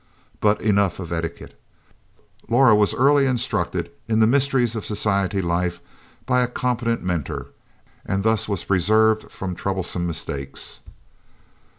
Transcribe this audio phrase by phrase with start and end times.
[0.39, 1.55] But enough of etiquette.
[2.49, 5.79] Laura was early instructed in the mysteries of society life
[6.25, 7.49] by a competent mentor,
[8.03, 10.79] and thus was preserved from troublesome mistakes.